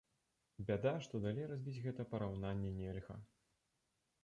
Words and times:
Бяда, 0.69 0.93
што 1.07 1.21
далей 1.25 1.45
развіць 1.51 1.83
гэта 1.85 2.07
параўнанне 2.15 2.75
нельга. 2.81 3.21